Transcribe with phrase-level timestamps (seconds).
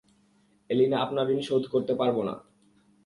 [0.69, 2.35] এলিনা আপনার ঋণ শোধ করতে পারবো না।